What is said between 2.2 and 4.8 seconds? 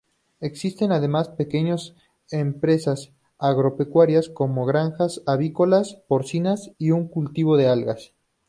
empresas agropecuarias como